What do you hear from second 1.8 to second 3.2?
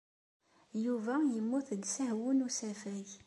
usehwu n usafag.